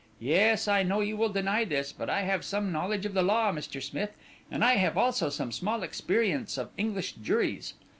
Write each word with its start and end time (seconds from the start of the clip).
Yes, 0.19 0.67
I 0.67 0.81
know 0.81 1.01
you 1.01 1.15
will 1.15 1.29
deny 1.29 1.63
this, 1.63 1.93
but 1.93 2.09
I 2.09 2.21
have 2.21 2.43
some 2.43 2.71
knowledge 2.71 3.05
of 3.05 3.13
the 3.13 3.21
law, 3.21 3.51
Mr. 3.51 3.79
Smith, 3.83 4.15
and 4.49 4.65
I 4.65 4.73
have 4.77 4.97
also 4.97 5.29
some 5.29 5.51
small 5.51 5.83
experience 5.83 6.57
of 6.57 6.71
English 6.75 7.11
juries. 7.13 7.75